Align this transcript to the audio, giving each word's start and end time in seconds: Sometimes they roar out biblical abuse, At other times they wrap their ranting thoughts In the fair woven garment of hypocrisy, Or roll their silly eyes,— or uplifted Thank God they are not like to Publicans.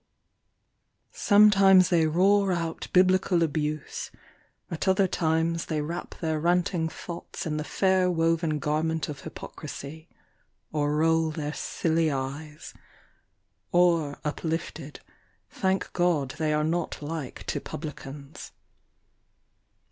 Sometimes 1.13 1.89
they 1.89 2.07
roar 2.07 2.51
out 2.51 2.87
biblical 2.91 3.43
abuse, 3.43 4.09
At 4.71 4.87
other 4.87 5.07
times 5.07 5.65
they 5.65 5.79
wrap 5.79 6.15
their 6.19 6.39
ranting 6.39 6.89
thoughts 6.89 7.45
In 7.45 7.57
the 7.57 7.63
fair 7.63 8.09
woven 8.09 8.57
garment 8.57 9.09
of 9.09 9.19
hypocrisy, 9.21 10.09
Or 10.71 10.95
roll 10.95 11.29
their 11.29 11.53
silly 11.53 12.09
eyes,— 12.09 12.73
or 13.71 14.19
uplifted 14.25 15.01
Thank 15.51 15.93
God 15.93 16.31
they 16.39 16.51
are 16.51 16.63
not 16.63 17.03
like 17.03 17.43
to 17.43 17.61
Publicans. 17.61 18.53